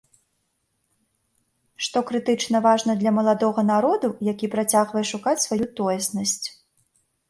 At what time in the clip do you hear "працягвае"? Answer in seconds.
4.59-5.09